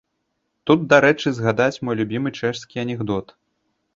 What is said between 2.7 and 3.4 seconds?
анекдот.